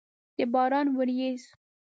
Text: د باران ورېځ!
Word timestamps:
د 0.37 0.39
باران 0.53 0.87
ورېځ! 0.95 1.41